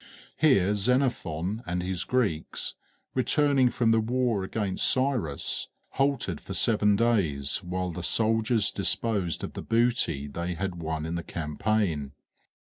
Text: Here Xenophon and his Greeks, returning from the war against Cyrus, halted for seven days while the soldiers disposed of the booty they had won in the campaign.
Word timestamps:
Here 0.35 0.73
Xenophon 0.73 1.61
and 1.67 1.83
his 1.83 2.05
Greeks, 2.05 2.73
returning 3.13 3.69
from 3.69 3.91
the 3.91 3.99
war 3.99 4.43
against 4.43 4.89
Cyrus, 4.89 5.67
halted 5.89 6.41
for 6.41 6.55
seven 6.55 6.95
days 6.95 7.57
while 7.63 7.91
the 7.91 8.01
soldiers 8.01 8.71
disposed 8.71 9.43
of 9.43 9.53
the 9.53 9.61
booty 9.61 10.27
they 10.27 10.55
had 10.55 10.81
won 10.81 11.05
in 11.05 11.13
the 11.13 11.21
campaign. 11.23 12.13